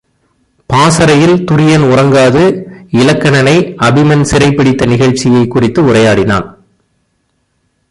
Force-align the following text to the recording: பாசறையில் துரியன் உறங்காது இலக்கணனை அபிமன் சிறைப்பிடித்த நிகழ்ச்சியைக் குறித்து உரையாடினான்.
பாசறையில் 0.67 1.45
துரியன் 1.51 1.83
உறங்காது 1.83 2.63
இலக்கணனை 2.91 3.75
அபிமன் 3.81 4.25
சிறைப்பிடித்த 4.31 4.87
நிகழ்ச்சியைக் 4.87 5.51
குறித்து 5.51 5.85
உரையாடினான். 5.85 6.57